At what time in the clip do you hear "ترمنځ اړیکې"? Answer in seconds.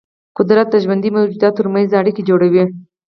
1.59-2.21